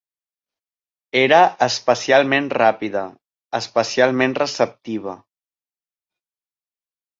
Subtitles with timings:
[1.19, 3.05] Era especialment ràpida,
[3.61, 5.17] especialment receptiva.